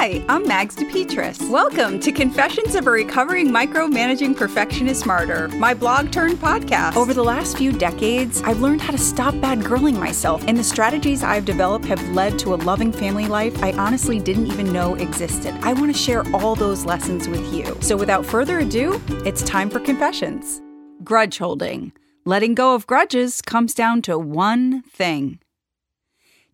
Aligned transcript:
Hi, 0.00 0.24
I'm 0.30 0.48
Mags 0.48 0.76
DePetris. 0.76 1.50
Welcome 1.50 2.00
to 2.00 2.10
Confessions 2.10 2.74
of 2.74 2.86
a 2.86 2.90
Recovering 2.90 3.48
Micromanaging 3.48 4.34
Perfectionist 4.34 5.04
Martyr, 5.04 5.48
my 5.48 5.74
blog 5.74 6.10
turned 6.10 6.38
podcast. 6.38 6.96
Over 6.96 7.12
the 7.12 7.22
last 7.22 7.58
few 7.58 7.70
decades, 7.70 8.40
I've 8.40 8.62
learned 8.62 8.80
how 8.80 8.92
to 8.92 8.98
stop 8.98 9.38
bad 9.42 9.58
girling 9.58 9.98
myself, 9.98 10.42
and 10.46 10.56
the 10.56 10.64
strategies 10.64 11.22
I've 11.22 11.44
developed 11.44 11.84
have 11.84 12.02
led 12.14 12.38
to 12.38 12.54
a 12.54 12.56
loving 12.56 12.92
family 12.92 13.26
life 13.26 13.62
I 13.62 13.72
honestly 13.72 14.18
didn't 14.18 14.46
even 14.46 14.72
know 14.72 14.94
existed. 14.94 15.54
I 15.60 15.74
want 15.74 15.92
to 15.94 15.98
share 16.02 16.24
all 16.34 16.54
those 16.54 16.86
lessons 16.86 17.28
with 17.28 17.52
you. 17.52 17.76
So 17.82 17.94
without 17.94 18.24
further 18.24 18.60
ado, 18.60 18.98
it's 19.26 19.42
time 19.42 19.68
for 19.68 19.80
Confessions. 19.80 20.62
Grudge 21.04 21.36
holding. 21.36 21.92
Letting 22.24 22.54
go 22.54 22.74
of 22.74 22.86
grudges 22.86 23.42
comes 23.42 23.74
down 23.74 24.00
to 24.02 24.18
one 24.18 24.80
thing. 24.80 25.40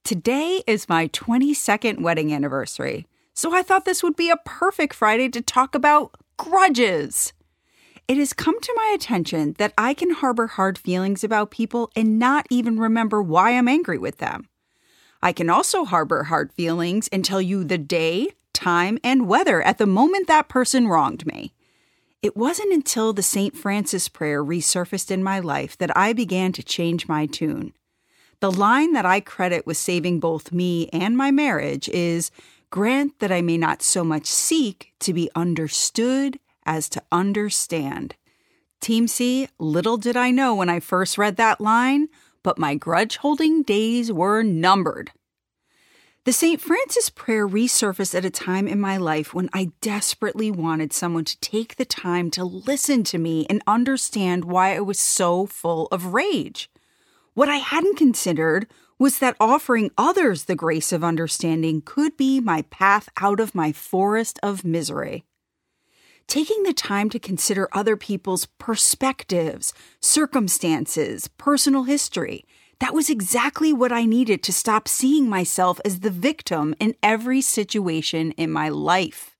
Today 0.02 0.64
is 0.66 0.88
my 0.88 1.06
22nd 1.06 2.00
wedding 2.00 2.32
anniversary, 2.32 3.06
so 3.36 3.54
I 3.54 3.62
thought 3.62 3.84
this 3.84 4.02
would 4.02 4.16
be 4.16 4.30
a 4.30 4.38
perfect 4.44 4.94
Friday 4.94 5.28
to 5.28 5.42
talk 5.42 5.74
about 5.74 6.16
grudges. 6.38 7.34
It 8.08 8.16
has 8.16 8.32
come 8.32 8.58
to 8.60 8.74
my 8.74 8.92
attention 8.94 9.54
that 9.58 9.74
I 9.76 9.92
can 9.92 10.10
harbor 10.10 10.46
hard 10.46 10.78
feelings 10.78 11.22
about 11.22 11.50
people 11.50 11.90
and 11.94 12.18
not 12.18 12.46
even 12.50 12.80
remember 12.80 13.22
why 13.22 13.50
I'm 13.50 13.68
angry 13.68 13.98
with 13.98 14.18
them. 14.18 14.48
I 15.22 15.32
can 15.32 15.50
also 15.50 15.84
harbor 15.84 16.24
hard 16.24 16.52
feelings 16.52 17.08
and 17.08 17.24
tell 17.24 17.42
you 17.42 17.62
the 17.62 17.78
day, 17.78 18.28
time, 18.54 18.98
and 19.04 19.28
weather 19.28 19.60
at 19.60 19.76
the 19.76 19.86
moment 19.86 20.28
that 20.28 20.48
person 20.48 20.88
wronged 20.88 21.26
me. 21.26 21.52
It 22.22 22.36
wasn't 22.36 22.72
until 22.72 23.12
the 23.12 23.22
St. 23.22 23.54
Francis 23.54 24.08
prayer 24.08 24.42
resurfaced 24.42 25.10
in 25.10 25.22
my 25.22 25.40
life 25.40 25.76
that 25.76 25.94
I 25.96 26.14
began 26.14 26.52
to 26.52 26.62
change 26.62 27.06
my 27.06 27.26
tune. 27.26 27.74
The 28.40 28.52
line 28.52 28.92
that 28.92 29.06
I 29.06 29.20
credit 29.20 29.66
with 29.66 29.76
saving 29.76 30.20
both 30.20 30.52
me 30.52 30.88
and 30.88 31.16
my 31.16 31.30
marriage 31.30 31.88
is 31.88 32.30
Grant 32.70 33.18
that 33.20 33.32
I 33.32 33.42
may 33.42 33.56
not 33.56 33.82
so 33.82 34.04
much 34.04 34.26
seek 34.26 34.92
to 35.00 35.12
be 35.12 35.30
understood 35.34 36.38
as 36.64 36.88
to 36.90 37.02
understand. 37.12 38.16
Team 38.80 39.08
C, 39.08 39.48
little 39.58 39.96
did 39.96 40.16
I 40.16 40.30
know 40.30 40.54
when 40.54 40.68
I 40.68 40.80
first 40.80 41.16
read 41.16 41.36
that 41.36 41.60
line, 41.60 42.08
but 42.42 42.58
my 42.58 42.74
grudge 42.74 43.18
holding 43.18 43.62
days 43.62 44.12
were 44.12 44.42
numbered. 44.42 45.12
The 46.24 46.32
St. 46.32 46.60
Francis 46.60 47.08
prayer 47.08 47.46
resurfaced 47.46 48.14
at 48.14 48.24
a 48.24 48.30
time 48.30 48.66
in 48.66 48.80
my 48.80 48.96
life 48.96 49.32
when 49.32 49.48
I 49.52 49.70
desperately 49.80 50.50
wanted 50.50 50.92
someone 50.92 51.24
to 51.24 51.38
take 51.38 51.76
the 51.76 51.84
time 51.84 52.32
to 52.32 52.44
listen 52.44 53.04
to 53.04 53.18
me 53.18 53.46
and 53.48 53.62
understand 53.64 54.44
why 54.44 54.74
I 54.74 54.80
was 54.80 54.98
so 54.98 55.46
full 55.46 55.86
of 55.92 56.14
rage. 56.14 56.68
What 57.36 57.50
I 57.50 57.56
hadn't 57.56 57.98
considered 57.98 58.66
was 58.98 59.18
that 59.18 59.36
offering 59.38 59.90
others 59.98 60.44
the 60.44 60.56
grace 60.56 60.90
of 60.90 61.04
understanding 61.04 61.82
could 61.82 62.16
be 62.16 62.40
my 62.40 62.62
path 62.62 63.10
out 63.20 63.40
of 63.40 63.54
my 63.54 63.72
forest 63.72 64.40
of 64.42 64.64
misery. 64.64 65.22
Taking 66.26 66.62
the 66.62 66.72
time 66.72 67.10
to 67.10 67.18
consider 67.18 67.68
other 67.72 67.94
people's 67.94 68.46
perspectives, 68.58 69.74
circumstances, 70.00 71.28
personal 71.28 71.82
history, 71.82 72.46
that 72.80 72.94
was 72.94 73.10
exactly 73.10 73.70
what 73.70 73.92
I 73.92 74.06
needed 74.06 74.42
to 74.44 74.52
stop 74.54 74.88
seeing 74.88 75.28
myself 75.28 75.78
as 75.84 76.00
the 76.00 76.08
victim 76.08 76.74
in 76.80 76.94
every 77.02 77.42
situation 77.42 78.32
in 78.38 78.50
my 78.50 78.70
life. 78.70 79.35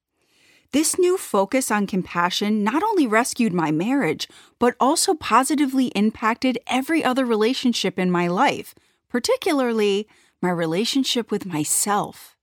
This 0.73 0.99
new 0.99 1.17
focus 1.17 1.71
on 1.71 1.87
compassion 1.87 2.65
not 2.65 2.83
only 2.83 3.07
rescued 3.07 3.53
my 3.53 3.71
marriage, 3.71 4.29
but 4.59 4.75
also 4.81 5.15
positively 5.15 5.87
impacted 5.89 6.59
every 6.67 7.03
other 7.05 7.25
relationship 7.25 7.99
in 7.99 8.11
my 8.11 8.27
life, 8.27 8.75
particularly 9.09 10.09
my 10.43 10.51
relationship 10.51 11.31
with 11.31 11.47
myself. 11.47 12.37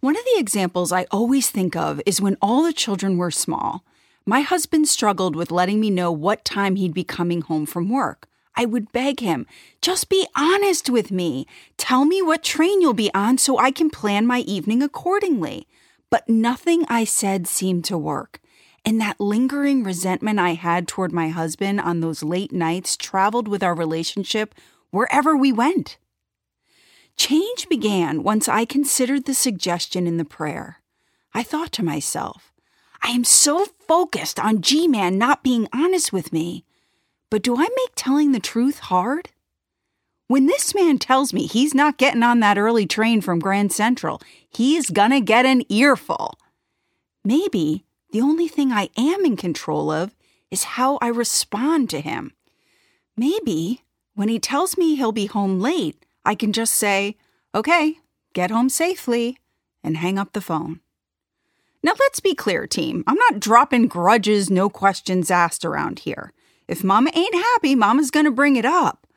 One 0.00 0.16
of 0.16 0.24
the 0.24 0.40
examples 0.40 0.92
I 0.92 1.06
always 1.10 1.50
think 1.50 1.76
of 1.76 2.00
is 2.06 2.22
when 2.22 2.38
all 2.40 2.62
the 2.62 2.72
children 2.72 3.18
were 3.18 3.30
small. 3.30 3.84
My 4.24 4.40
husband 4.40 4.88
struggled 4.88 5.36
with 5.36 5.50
letting 5.50 5.78
me 5.78 5.90
know 5.90 6.10
what 6.10 6.44
time 6.44 6.76
he'd 6.76 6.94
be 6.94 7.04
coming 7.04 7.42
home 7.42 7.66
from 7.66 7.90
work. 7.90 8.26
I 8.56 8.64
would 8.64 8.92
beg 8.92 9.20
him, 9.20 9.46
just 9.80 10.08
be 10.08 10.26
honest 10.34 10.90
with 10.90 11.10
me. 11.10 11.46
Tell 11.76 12.04
me 12.04 12.22
what 12.22 12.42
train 12.42 12.80
you'll 12.80 12.94
be 12.94 13.12
on 13.14 13.38
so 13.38 13.58
I 13.58 13.70
can 13.70 13.90
plan 13.90 14.26
my 14.26 14.40
evening 14.40 14.82
accordingly. 14.82 15.66
But 16.10 16.28
nothing 16.28 16.84
I 16.88 17.04
said 17.04 17.46
seemed 17.46 17.84
to 17.86 17.96
work. 17.96 18.40
And 18.84 19.00
that 19.00 19.20
lingering 19.20 19.84
resentment 19.84 20.38
I 20.38 20.54
had 20.54 20.88
toward 20.88 21.12
my 21.12 21.28
husband 21.28 21.80
on 21.80 22.00
those 22.00 22.22
late 22.22 22.52
nights 22.52 22.96
traveled 22.96 23.46
with 23.46 23.62
our 23.62 23.74
relationship 23.74 24.54
wherever 24.90 25.36
we 25.36 25.52
went. 25.52 25.98
Change 27.16 27.68
began 27.68 28.22
once 28.22 28.48
I 28.48 28.64
considered 28.64 29.26
the 29.26 29.34
suggestion 29.34 30.06
in 30.06 30.16
the 30.16 30.24
prayer. 30.24 30.80
I 31.34 31.42
thought 31.42 31.72
to 31.72 31.84
myself, 31.84 32.52
I 33.02 33.10
am 33.10 33.24
so 33.24 33.66
focused 33.86 34.40
on 34.40 34.62
G 34.62 34.88
Man 34.88 35.18
not 35.18 35.44
being 35.44 35.68
honest 35.72 36.12
with 36.12 36.32
me, 36.32 36.64
but 37.28 37.42
do 37.42 37.56
I 37.56 37.68
make 37.76 37.92
telling 37.94 38.32
the 38.32 38.40
truth 38.40 38.78
hard? 38.80 39.30
When 40.30 40.46
this 40.46 40.76
man 40.76 40.98
tells 40.98 41.32
me 41.32 41.48
he's 41.48 41.74
not 41.74 41.98
getting 41.98 42.22
on 42.22 42.38
that 42.38 42.56
early 42.56 42.86
train 42.86 43.20
from 43.20 43.40
Grand 43.40 43.72
Central, 43.72 44.22
he's 44.48 44.88
gonna 44.88 45.20
get 45.20 45.44
an 45.44 45.64
earful. 45.68 46.38
Maybe 47.24 47.84
the 48.12 48.20
only 48.20 48.46
thing 48.46 48.70
I 48.70 48.90
am 48.96 49.24
in 49.24 49.36
control 49.36 49.90
of 49.90 50.14
is 50.48 50.78
how 50.78 50.98
I 51.02 51.08
respond 51.08 51.90
to 51.90 52.00
him. 52.00 52.32
Maybe 53.16 53.82
when 54.14 54.28
he 54.28 54.38
tells 54.38 54.78
me 54.78 54.94
he'll 54.94 55.10
be 55.10 55.26
home 55.26 55.58
late, 55.58 56.06
I 56.24 56.36
can 56.36 56.52
just 56.52 56.74
say, 56.74 57.16
okay, 57.52 57.98
get 58.32 58.52
home 58.52 58.68
safely, 58.68 59.36
and 59.82 59.96
hang 59.96 60.16
up 60.16 60.32
the 60.32 60.40
phone. 60.40 60.78
Now, 61.82 61.94
let's 61.98 62.20
be 62.20 62.36
clear, 62.36 62.68
team. 62.68 63.02
I'm 63.08 63.16
not 63.16 63.40
dropping 63.40 63.88
grudges, 63.88 64.48
no 64.48 64.70
questions 64.70 65.28
asked 65.28 65.64
around 65.64 65.98
here. 65.98 66.32
If 66.68 66.84
mama 66.84 67.10
ain't 67.16 67.34
happy, 67.34 67.74
mama's 67.74 68.12
gonna 68.12 68.30
bring 68.30 68.54
it 68.54 68.64
up. 68.64 69.08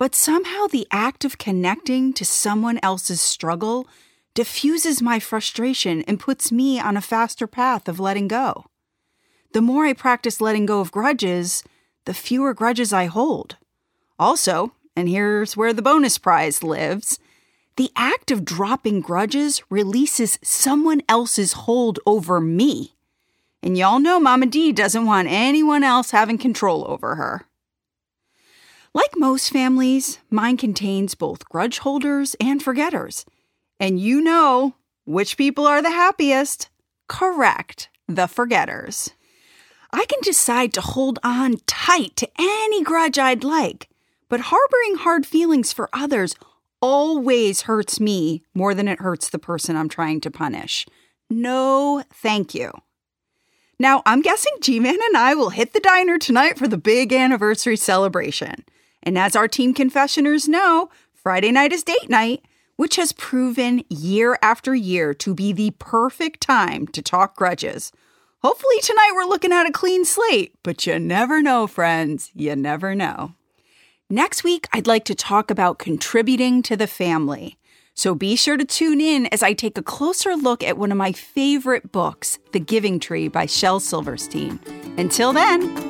But 0.00 0.14
somehow 0.14 0.66
the 0.66 0.86
act 0.90 1.26
of 1.26 1.36
connecting 1.36 2.14
to 2.14 2.24
someone 2.24 2.80
else's 2.82 3.20
struggle 3.20 3.86
diffuses 4.32 5.02
my 5.02 5.20
frustration 5.20 6.00
and 6.08 6.18
puts 6.18 6.50
me 6.50 6.80
on 6.80 6.96
a 6.96 7.02
faster 7.02 7.46
path 7.46 7.86
of 7.86 8.00
letting 8.00 8.26
go. 8.26 8.64
The 9.52 9.60
more 9.60 9.84
I 9.84 9.92
practice 9.92 10.40
letting 10.40 10.64
go 10.64 10.80
of 10.80 10.90
grudges, 10.90 11.62
the 12.06 12.14
fewer 12.14 12.54
grudges 12.54 12.94
I 12.94 13.06
hold. 13.06 13.58
Also, 14.18 14.72
and 14.96 15.06
here's 15.06 15.54
where 15.54 15.74
the 15.74 15.82
bonus 15.82 16.16
prize 16.16 16.62
lives 16.62 17.18
the 17.76 17.90
act 17.94 18.30
of 18.30 18.42
dropping 18.42 19.02
grudges 19.02 19.62
releases 19.68 20.38
someone 20.42 21.02
else's 21.10 21.52
hold 21.52 21.98
over 22.06 22.40
me. 22.40 22.94
And 23.62 23.76
y'all 23.76 24.00
know 24.00 24.18
Mama 24.18 24.46
D 24.46 24.72
doesn't 24.72 25.04
want 25.04 25.28
anyone 25.28 25.84
else 25.84 26.10
having 26.10 26.38
control 26.38 26.86
over 26.88 27.16
her. 27.16 27.49
Like 28.92 29.16
most 29.16 29.50
families, 29.50 30.18
mine 30.30 30.56
contains 30.56 31.14
both 31.14 31.48
grudge 31.48 31.78
holders 31.78 32.34
and 32.40 32.62
forgetters. 32.62 33.24
And 33.78 34.00
you 34.00 34.20
know 34.20 34.74
which 35.04 35.36
people 35.36 35.66
are 35.66 35.80
the 35.80 35.90
happiest. 35.90 36.68
Correct, 37.08 37.88
the 38.08 38.26
forgetters. 38.26 39.10
I 39.92 40.04
can 40.06 40.20
decide 40.22 40.72
to 40.74 40.80
hold 40.80 41.18
on 41.22 41.56
tight 41.66 42.16
to 42.16 42.28
any 42.38 42.82
grudge 42.82 43.18
I'd 43.18 43.44
like, 43.44 43.88
but 44.28 44.40
harboring 44.40 44.96
hard 44.96 45.24
feelings 45.24 45.72
for 45.72 45.88
others 45.92 46.34
always 46.80 47.62
hurts 47.62 48.00
me 48.00 48.42
more 48.54 48.74
than 48.74 48.88
it 48.88 49.00
hurts 49.00 49.30
the 49.30 49.38
person 49.38 49.76
I'm 49.76 49.88
trying 49.88 50.20
to 50.22 50.30
punish. 50.30 50.86
No, 51.28 52.02
thank 52.12 52.54
you. 52.54 52.72
Now, 53.78 54.02
I'm 54.04 54.20
guessing 54.20 54.52
G 54.60 54.78
Man 54.80 54.98
and 55.08 55.16
I 55.16 55.34
will 55.34 55.50
hit 55.50 55.72
the 55.72 55.80
diner 55.80 56.18
tonight 56.18 56.58
for 56.58 56.68
the 56.68 56.76
big 56.76 57.12
anniversary 57.12 57.76
celebration. 57.76 58.64
And 59.02 59.18
as 59.18 59.34
our 59.36 59.48
team 59.48 59.74
confessioners 59.74 60.48
know, 60.48 60.90
Friday 61.12 61.52
night 61.52 61.72
is 61.72 61.82
date 61.82 62.08
night, 62.08 62.44
which 62.76 62.96
has 62.96 63.12
proven 63.12 63.84
year 63.88 64.38
after 64.42 64.74
year 64.74 65.12
to 65.14 65.34
be 65.34 65.52
the 65.52 65.72
perfect 65.72 66.40
time 66.40 66.86
to 66.88 67.02
talk 67.02 67.36
grudges. 67.36 67.92
Hopefully, 68.42 68.78
tonight 68.82 69.12
we're 69.14 69.24
looking 69.24 69.52
at 69.52 69.66
a 69.66 69.72
clean 69.72 70.04
slate, 70.06 70.54
but 70.62 70.86
you 70.86 70.98
never 70.98 71.42
know, 71.42 71.66
friends. 71.66 72.30
You 72.34 72.56
never 72.56 72.94
know. 72.94 73.34
Next 74.08 74.42
week, 74.42 74.66
I'd 74.72 74.86
like 74.86 75.04
to 75.04 75.14
talk 75.14 75.50
about 75.50 75.78
contributing 75.78 76.62
to 76.62 76.76
the 76.76 76.86
family. 76.86 77.58
So 77.94 78.14
be 78.14 78.34
sure 78.34 78.56
to 78.56 78.64
tune 78.64 79.00
in 79.00 79.26
as 79.26 79.42
I 79.42 79.52
take 79.52 79.76
a 79.76 79.82
closer 79.82 80.34
look 80.34 80.64
at 80.64 80.78
one 80.78 80.90
of 80.90 80.96
my 80.96 81.12
favorite 81.12 81.92
books, 81.92 82.38
The 82.52 82.60
Giving 82.60 82.98
Tree 82.98 83.28
by 83.28 83.44
Shel 83.44 83.78
Silverstein. 83.78 84.58
Until 84.96 85.34
then, 85.34 85.89